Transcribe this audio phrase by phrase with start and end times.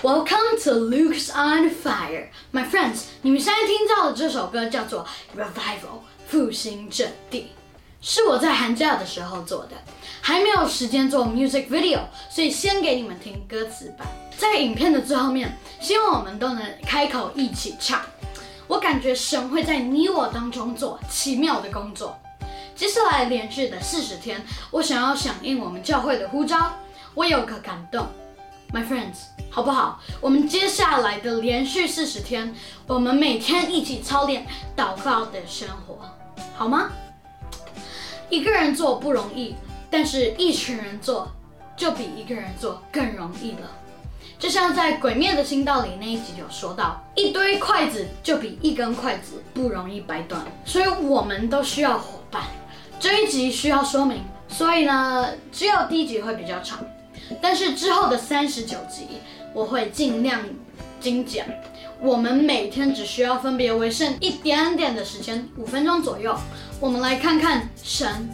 [0.00, 3.06] Welcome to Luke's on Fire, my friends。
[3.20, 5.04] 你们现在听到的这首歌叫做
[5.36, 5.46] 《Revival》
[6.28, 7.48] 复兴阵地，
[8.00, 9.72] 是我在寒假的时候做的，
[10.20, 14.06] 还没有时间做 music video，所以先给你们听歌词版。
[14.36, 18.00] 在影片的最后面，希望我们都能开口一起唱。
[18.68, 22.16] 我感觉神会在你我当中做奇妙的工作。
[22.76, 26.72] 接下来连续的四十天，我想要响应我们教会的呼召，
[27.14, 28.06] 我有个感动。
[28.70, 29.98] My friends，好不好？
[30.20, 32.54] 我们接下来的连续四十天，
[32.86, 35.98] 我们每天一起操练祷告的生活，
[36.54, 36.90] 好吗？
[38.28, 39.54] 一个人做不容易，
[39.90, 41.32] 但是一群人做
[41.78, 43.70] 就比一个人做更容易了。
[44.38, 52.42] 就像在《鬼灭的心道》里那一集有说到，一堆筷子就比一根筷子不容易掰断，所以我们都需要伙伴。
[53.00, 56.80] 这一集需要说明，所以呢，只有第一集会比较长。
[57.40, 59.20] 但是之后的三十九集，
[59.52, 60.40] 我会尽量
[61.00, 61.46] 精简。
[62.00, 66.36] 我们每天只需要分别为剩一点点的时间，五分钟左右。
[66.80, 68.28] 我们来看看神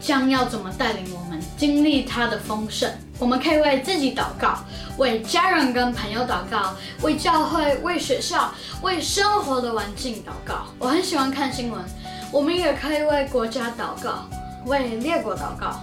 [0.00, 2.88] 将要怎么带领我们经历他的丰盛。
[3.18, 4.60] 我们可以为自己祷告，
[4.98, 10.66] 为家人跟朋友祷告，为教会、为学校、为生活的环境祷告。
[10.78, 11.84] 我很喜欢看新闻，
[12.32, 14.28] 我们也可以为国家祷告，
[14.66, 15.80] 为列国祷告。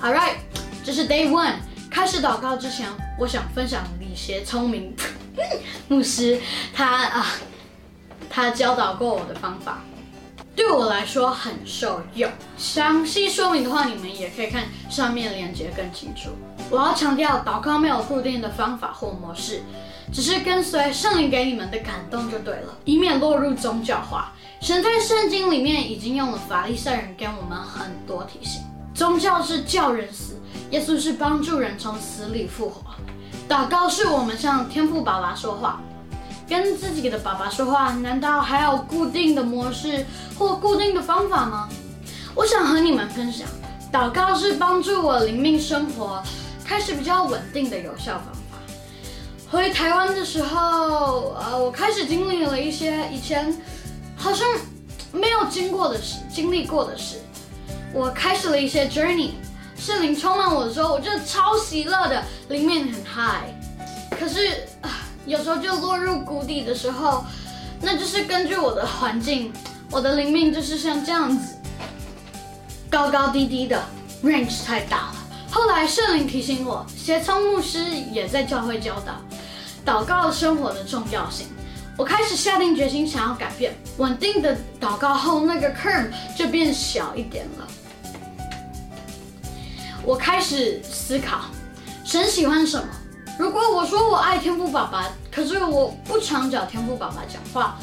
[0.00, 0.34] All right，
[0.84, 1.54] 这是 Day One。
[1.92, 4.96] 开始祷告之前，我想分享一些聪明
[5.88, 6.40] 牧师
[6.74, 7.26] 他啊
[8.30, 9.82] 他教导过我的方法，
[10.56, 12.30] 对我来说很受用。
[12.56, 16.30] 详细说明的话，你们也可以看上面链接更清楚。
[16.70, 19.62] 我要强调，祷告没有固定的方法或模式，
[20.10, 24.32] 只是跟随圣灵给你们的感动就对了，以免落入宗教化。
[24.62, 28.62] 神在圣经里面已经用了法利赛人给我们很多提醒，
[28.94, 30.34] 宗教是叫人死。
[30.70, 32.82] 耶稣是帮助人从死里复活，
[33.46, 35.82] 祷告是我们向天父爸爸说话，
[36.48, 40.06] 跟自己的爸爸说话，难道还有固定的模式
[40.38, 41.68] 或固定的方法吗？
[42.34, 43.46] 我想和你们分享，
[43.92, 46.22] 祷告是帮助我灵命生活
[46.64, 48.58] 开始比较稳定的有效方法。
[49.50, 53.54] 回台湾的时候，呃，我开始经历了一些以前
[54.16, 54.48] 好像
[55.12, 57.18] 没有经过的事，经历过的事，
[57.92, 59.30] 我开始了一些 journey。
[59.76, 63.50] 圣灵充满我的时候，我就超喜乐的，灵面很 high。
[64.10, 64.68] 可是
[65.26, 67.24] 有时候就落入谷底的时候，
[67.80, 69.52] 那就是根据我的环境，
[69.90, 71.56] 我的灵命就是像这样子，
[72.88, 73.82] 高高低低的
[74.22, 75.14] ，range 太大了。
[75.50, 79.20] 后来圣灵提醒我，协聪牧师也在教会教导
[79.84, 81.48] 祷告生活的重要性。
[81.96, 87.66] 我开始下定决心想要改变，稳定的祷告后，那个 curve 就变小一点了。
[90.04, 91.42] 我开始思考，
[92.04, 92.88] 神喜欢什么？
[93.38, 97.78] 如果我说我爱天赋爸爸，可是我不常找天赋爸爸讲话，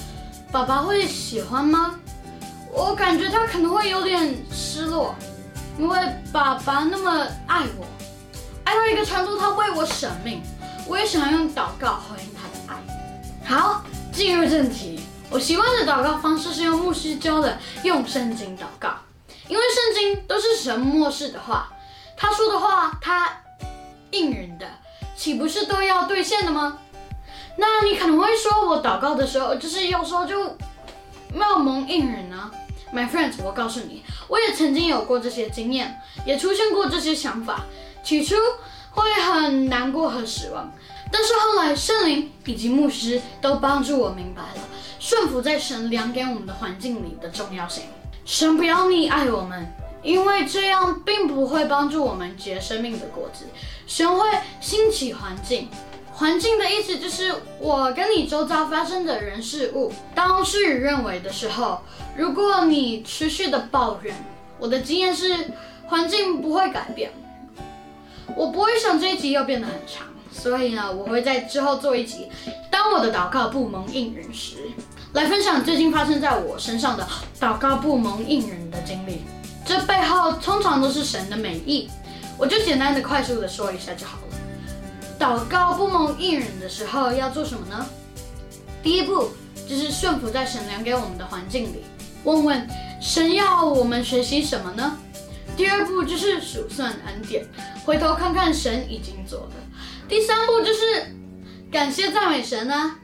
[0.52, 1.96] 爸爸会喜欢吗？
[2.72, 5.16] 我感觉他可能会有点失落，
[5.78, 5.98] 因为
[6.32, 7.86] 爸爸那么爱我，
[8.66, 10.42] 爱到一个程度，他为我舍命。
[10.88, 13.46] 我也想用祷告回应他的爱。
[13.46, 15.00] 好，进入正题，
[15.30, 18.90] 我习惯的祷告方式是用牧师教的，用圣经祷告，
[19.48, 21.72] 因为圣经都是神漠视的话。
[22.22, 23.30] 他说的话，他
[24.12, 24.68] 应允的，
[25.16, 26.78] 岂不是都要兑现的吗？
[27.56, 30.58] 那你可能会说，我祷告的时候，就是有时候就
[31.34, 32.52] 没有蒙应允呢。
[32.94, 37.62] My friends，我告诉你，我也曾经有过这些经验，也出现过这些想法。
[38.04, 38.36] 起初
[38.92, 40.70] 会很难过和失望，
[41.10, 44.68] 但是后来圣灵以及牧师都帮助我明白了，
[45.00, 47.86] 顺服在神量给我们的环境里的重要性。
[48.26, 49.72] 神不要溺爱我们。
[50.02, 53.46] 因为这样并不会帮助我们结生命的果子，
[53.86, 54.28] 神会
[54.62, 55.70] 兴起环境。
[56.12, 59.94] 环境的意思就是我跟你周遭发生的人事物。
[60.14, 61.82] 当事与认为的时候，
[62.18, 64.14] 如果你持续的抱怨，
[64.58, 65.52] 我的经验是
[65.88, 67.12] 环境不会改变。
[68.36, 72.30] 我不会想这一集要变得很长，所以呢，我会在之后做一集，
[72.70, 74.58] 当我的祷告不蒙应允时，
[75.14, 77.08] 来分享最近发生在我身上的
[77.40, 79.22] 祷告不蒙应允的经历。
[79.70, 81.88] 这背后通常都是神的美意，
[82.40, 84.36] 我就简单的、快速的说一下就好了。
[85.20, 87.86] 祷告不蒙应允的时候要做什么呢？
[88.82, 89.30] 第一步
[89.68, 91.84] 就是顺服在神量给我们的环境里，
[92.24, 92.68] 问问
[93.00, 94.98] 神要我们学习什么呢？
[95.56, 97.46] 第二步就是数算恩典，
[97.86, 99.56] 回头看看神已经做的。
[100.08, 101.16] 第三步就是
[101.72, 102.96] 感谢赞美神呢，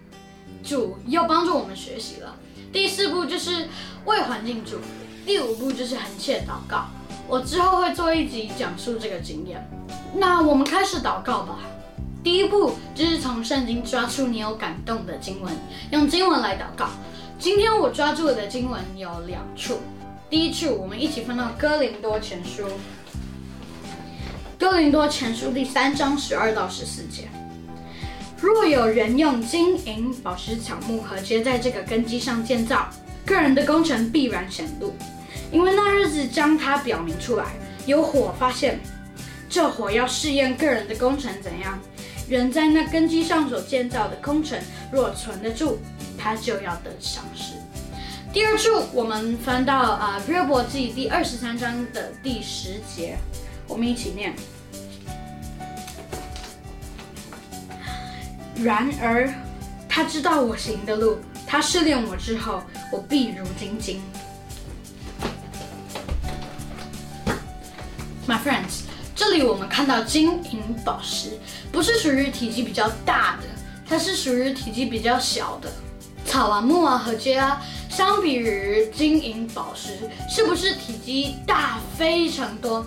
[0.63, 2.35] 主又帮助我们学习了。
[2.73, 3.67] 第四步就是
[4.05, 4.87] 为环境祝福。
[5.25, 6.85] 第五步就是横切祷告，
[7.27, 9.67] 我之后会做一集讲述这个经验。
[10.13, 11.57] 那我们开始祷告吧。
[12.23, 15.51] 第一步就是从圣经抓出你有感动的经文，
[15.91, 16.89] 用经文来祷告。
[17.39, 19.79] 今天我抓住的经文有两处，
[20.29, 22.67] 第一处我们一起翻到哥林多前书，
[24.59, 27.27] 哥林多前书第三章十二到十四节。
[28.39, 32.87] 若有人用金银、宝石、草木和接在这个根基上建造，
[33.25, 34.93] 个人的工程必然显露，
[35.51, 37.45] 因为那日子将它表明出来。
[37.85, 38.79] 有火发现，
[39.49, 41.79] 这火要试验个人的工程怎样。
[42.27, 44.59] 人在那根基上所建造的工程
[44.91, 45.77] 若存得住，
[46.17, 47.53] 他就要得赏识。
[48.33, 53.17] 第二处，我们翻到啊约伯记第二十三章的第十节，
[53.67, 54.33] 我们一起念。
[58.63, 59.31] 然而，
[59.87, 61.19] 他知道我行的路，
[61.55, 62.61] 他试炼我之后，
[62.91, 64.01] 我必如金金。
[68.27, 68.81] My friends，
[69.15, 71.39] 这里我们看到金银宝石，
[71.71, 73.47] 不是属于体积比较大的，
[73.87, 75.71] 它是属于体积比较小的。
[76.25, 79.91] 草啊、木啊和秸啊，相比于金银宝石，
[80.29, 82.85] 是不是体积大非常多？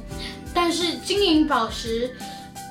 [0.53, 2.15] 但是金银宝石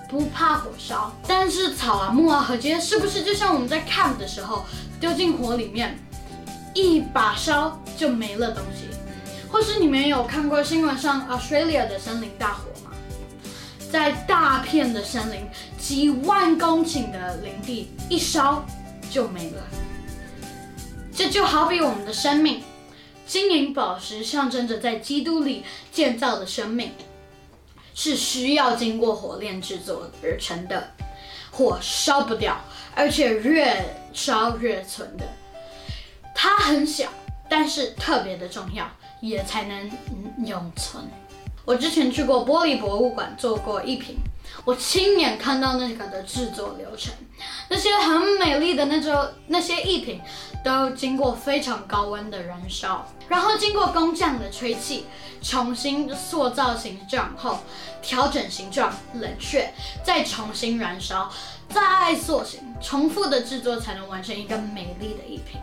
[0.10, 4.66] 不怕火烧，但是草啊、木啊和秸，是不是就像我们在看的时候，
[5.00, 6.00] 丢进火里面，
[6.74, 8.88] 一把烧就没了东西？
[9.50, 12.92] 或是你们有看过新闻上 Australia 的森林大火吗？
[13.92, 15.42] 在大片的森林，
[15.78, 18.66] 几万公顷的林地一烧
[19.10, 19.62] 就没了。
[21.14, 22.62] 这就好比我们的生命，
[23.26, 26.92] 金银宝石象征着在基督里建造的生命，
[27.98, 30.92] 是需要经过火炼制作而成的，
[31.50, 32.56] 火烧不掉，
[32.94, 33.84] 而且越
[34.14, 35.26] 烧越存的。
[36.36, 37.10] 它很小，
[37.50, 38.88] 但是特别的重要。
[39.20, 39.90] 也才能
[40.46, 41.04] 永存。
[41.66, 44.16] 我之前去过玻璃博物馆做过一瓶，
[44.66, 47.14] 我亲眼看到那个的制作流程。
[47.70, 50.22] 那些很美丽的那种那些艺品，
[50.64, 55.06] 都经过非常高温的燃烧，然后经过工匠的吹气，
[55.42, 57.60] 重新塑造形状后，
[58.02, 59.72] 调整形状，冷却，
[60.04, 61.32] 再重新燃烧，
[61.70, 65.60] 再塑形，重复的制作才能完成一个美丽的艺品。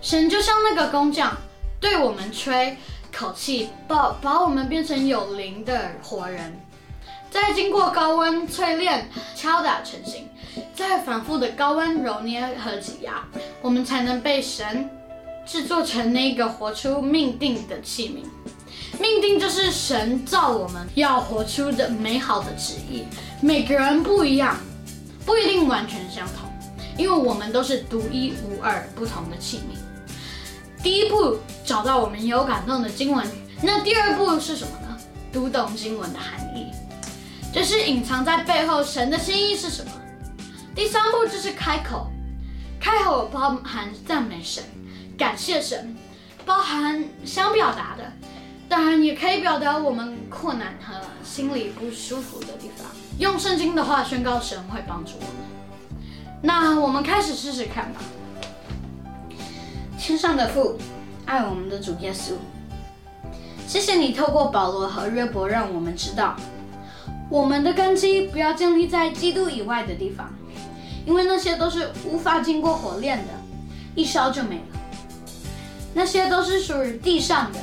[0.00, 1.36] 神就像那个工匠。
[1.80, 2.76] 对我们吹
[3.16, 6.60] 口气，把把我们变成有灵的活人，
[7.30, 10.28] 再经过高温淬炼、敲打成型，
[10.74, 13.24] 再反复的高温揉捏和挤压，
[13.60, 14.88] 我们才能被神
[15.46, 18.26] 制作成那个活出命定的器皿。
[18.98, 23.04] 命定就是神造我们要活出的美好的旨意。
[23.40, 24.56] 每个人不一样，
[25.26, 26.50] 不一定完全相同，
[26.96, 30.82] 因为我们都是独一无二、不同的器皿。
[30.82, 33.26] 第一步找到我们有感动的经文，
[33.62, 34.98] 那第二步是什么呢？
[35.30, 36.72] 读懂经文的含义，
[37.52, 39.90] 这是隐藏在背后神的心意是什么？
[40.74, 42.08] 第三步就是开口，
[42.78, 44.62] 开口包含赞美神、
[45.16, 45.96] 感谢神，
[46.44, 48.12] 包含想表达的，
[48.68, 52.86] 当然也可以表达我们困难和心里不舒服的地方。
[53.18, 55.34] 用圣经的话宣告神会帮助我们。
[56.40, 58.00] 那我们开始试试看吧。
[59.98, 60.78] 天上的父，
[61.26, 62.34] 爱我们的主耶稣，
[63.66, 66.36] 谢谢你透过保罗和约伯，让我们知道，
[67.30, 70.32] 我们的根基不要建立在基督以外的地方，
[71.06, 73.32] 因为那些都是无法经过火炼的，
[73.94, 74.62] 一烧就没了。
[75.94, 77.58] 那些都是属于地上的，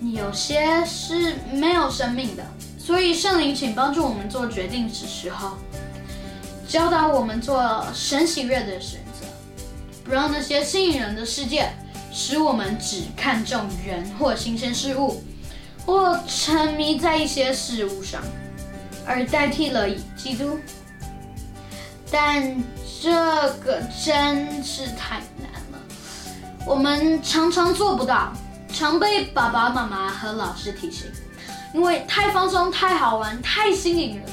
[0.00, 2.44] 有些是没有生命的。
[2.78, 5.56] 所以圣灵，请帮助我们做决定的时候，
[6.66, 9.26] 教导我们做神喜悦的选择，
[10.02, 11.70] 不让那些吸引人的世界。
[12.12, 15.22] 使我们只看重人或新鲜事物，
[15.86, 18.20] 或沉迷在一些事物上，
[19.06, 20.58] 而代替了基督。
[22.10, 22.62] 但
[23.00, 23.10] 这
[23.64, 25.78] 个真是太难了，
[26.66, 28.32] 我们常常做不到，
[28.72, 31.06] 常被爸爸妈妈和老师提醒，
[31.72, 34.32] 因为太放松、太好玩、太吸引人了。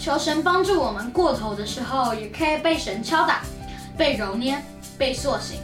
[0.00, 3.42] 求神帮助我们过头的时候，也可以被神敲打、
[3.96, 4.60] 被揉捏、
[4.96, 5.60] 被塑形。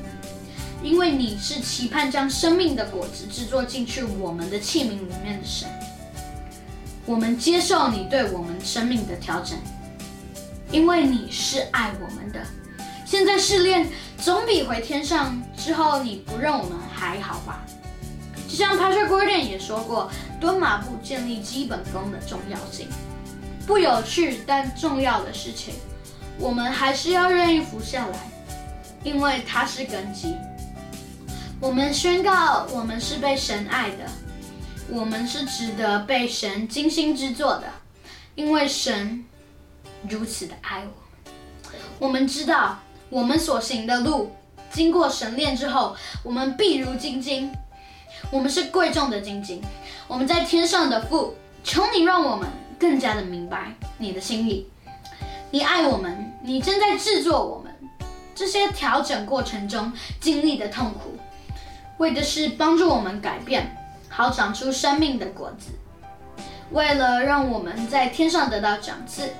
[0.81, 5.69] 因为你是期盼将生命的果子制作进去我们的器皿里面的神，
[7.09, 9.57] 我们接受你对我们生命的调整，
[10.71, 12.39] 因为你是爱我们的。
[13.07, 13.89] 现在试炼
[14.19, 17.65] 总比回天上之后你不认我们还好吧？
[18.47, 22.89] 就像 Patrick Gordon 也说过，蹲马步建立基本功的重要性。
[23.67, 25.73] 不有趣但重要的事情，
[26.39, 28.19] 我们还是要愿意服下来，
[29.03, 30.37] 因为它是根基。
[31.59, 34.05] 我们宣告，我们是被神爱的，
[34.91, 37.65] 我们是值得被神精心制作的，
[38.35, 39.25] 因为神
[40.09, 41.71] 如此的爱我。
[41.99, 42.79] 我们知道
[43.11, 44.33] 我们所行的路，
[44.71, 47.53] 经过神炼之后，我们必如金金。
[48.31, 49.63] 我们是贵重的金金。
[50.07, 54.67] 我们在天上的父，求你让我们更加的明白你的心意。
[55.51, 57.75] 你爱我们，你正在制作我们。
[58.35, 61.19] 这些调整过程中经历的痛苦，
[61.99, 63.77] 为的是帮助我们改变，
[64.19, 65.71] 好长出生命的果子。
[66.73, 69.33] 为了让我们在天上得到赏赐，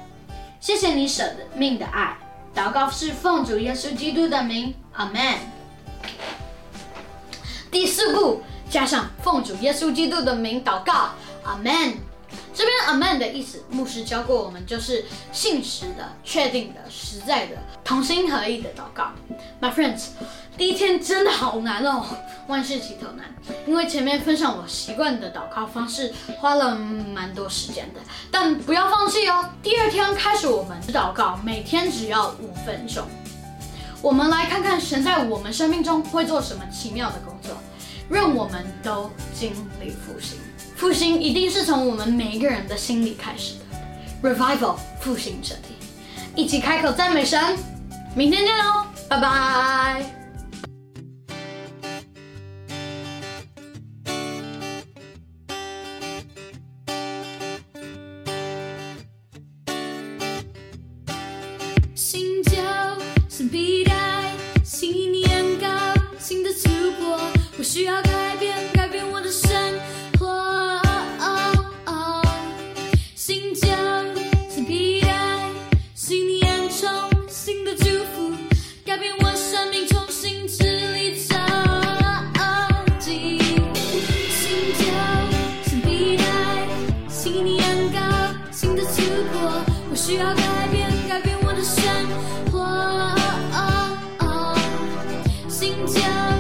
[0.61, 1.25] 谢谢你舍
[1.57, 2.17] 命的爱。
[2.55, 5.21] 祷告是奉主耶稣基督的名，阿门。
[7.73, 11.11] 第四步，加上奉主耶稣基督的名祷告，
[11.43, 11.95] 阿门。
[12.55, 19.11] 这边 amen 的意思，牧师教过我们，就是信实的、确定的、实在的、同心合意的祷告。
[19.61, 20.11] My friends，
[20.59, 22.05] 第一天真的好难哦，
[22.49, 23.27] 万事起头难。
[23.65, 28.01] 因为前面分享我习惯的祷告方式，花了蛮多时间的，
[28.31, 29.49] 但不要放弃哦。
[29.63, 33.07] 第二天开始我们祷告，每天只要五分钟。
[34.03, 37.53] 我们来看看神在我们生命中会做什么奇妙的工作，
[38.09, 40.39] 让我们都经历复兴。
[40.77, 44.29] 复兴一定是从我们每一个人的心里开始的。
[44.29, 45.77] Revival，复兴这里，
[46.35, 47.57] 一起开口赞美神。
[48.17, 50.18] 明天见喽，拜拜。
[67.79, 69.57] 需要改变，改变我的生
[70.19, 70.83] 活。
[73.15, 73.71] 新疆、
[74.51, 75.09] 新皮带、
[75.95, 76.91] 新年重、
[77.29, 78.35] 新的祝福，
[78.85, 81.37] 改变我生命，重新支离着
[82.99, 83.39] 急。
[83.39, 84.85] 新疆、
[85.65, 86.25] 新皮带、
[87.09, 88.01] 新年糕、
[88.51, 89.39] 新的出国，
[89.89, 91.85] 我需要改变，改变我的生
[92.51, 92.59] 活。
[95.49, 96.38] 新疆。